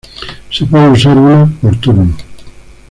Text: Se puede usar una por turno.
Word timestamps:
Se 0.49 0.65
puede 0.65 0.89
usar 0.89 1.15
una 1.15 1.45
por 1.61 1.75
turno. 1.75 2.15